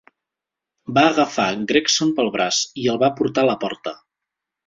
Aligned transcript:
Va 0.97 1.03
agafar 1.09 1.45
Gregson 1.73 2.15
pel 2.19 2.33
braç 2.37 2.63
i 2.85 2.89
el 2.95 2.99
va 3.05 3.13
portar 3.21 3.45
a 3.47 3.51
la 3.53 3.59
porta. 3.67 3.97